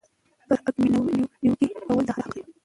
پر 0.47 0.57
حاکمیت 0.63 1.05
نیوکې 1.41 1.67
کول 1.85 2.03
د 2.07 2.09
هر 2.13 2.13
چا 2.17 2.23
حق 2.29 2.31
دی. 2.35 2.41